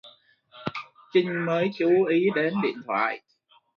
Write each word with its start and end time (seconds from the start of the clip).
Chinh 1.13 1.45
mới 1.45 1.69
chú 1.77 2.03
ý 2.05 2.25
đến 2.35 2.53
điện 2.63 2.81
thoại 2.87 3.21